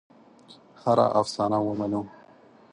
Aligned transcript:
هره 0.81 1.05
افسانه 1.19 1.59
ومنو. 1.63 2.01